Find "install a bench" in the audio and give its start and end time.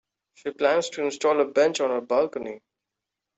1.03-1.79